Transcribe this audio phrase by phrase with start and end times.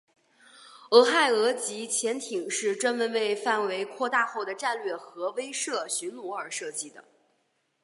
[0.89, 7.03] 俄亥俄级潜艇是专门为范围扩展后的战略核威慑巡逻而设计的。